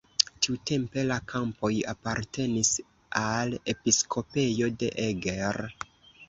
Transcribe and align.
Tiutempe 0.45 1.01
la 1.09 1.17
kampoj 1.31 1.69
apartenis 1.93 2.71
al 3.21 3.53
episkopejo 3.75 4.71
de 4.85 4.91
Eger. 5.07 5.63